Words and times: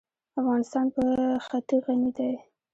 افغانستان 0.39 0.85
په 0.95 1.03
ښتې 1.45 1.77
غني 1.85 2.11
دی. 2.17 2.31